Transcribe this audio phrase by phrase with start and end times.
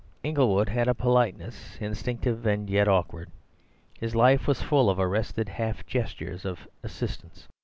[0.23, 3.29] Inglewood had a politeness instinctive and yet awkward.
[3.99, 7.47] His life was full of arrested half gestures of assistance.